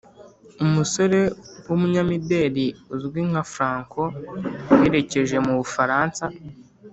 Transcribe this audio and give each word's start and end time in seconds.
Umusore 0.65 1.19
wumunyamideri 1.67 2.65
uzwi 2.93 3.21
nka 3.29 3.43
franko 3.53 4.01
yerekeje 4.81 5.37
mu 5.45 5.53
bufaransa 5.59 6.23